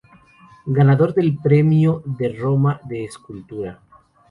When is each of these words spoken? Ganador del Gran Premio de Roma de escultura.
Ganador 0.65 1.13
del 1.13 1.33
Gran 1.33 1.43
Premio 1.43 2.01
de 2.03 2.29
Roma 2.29 2.81
de 2.85 3.03
escultura. 3.05 3.81